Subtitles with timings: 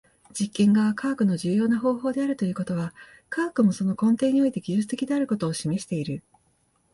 [0.33, 2.91] 実験が科学の重要な方法であるということは、
[3.29, 6.23] 科学もその根底において技術的であることを示している。